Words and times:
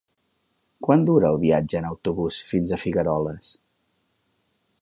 Quant 0.87 1.03
dura 1.09 1.29
el 1.33 1.37
viatge 1.43 1.79
en 1.81 1.87
autobús 1.91 2.41
fins 2.53 2.73
a 2.79 2.83
Figueroles? 2.87 3.55